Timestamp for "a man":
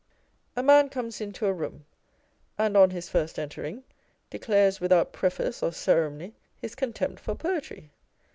0.55-0.89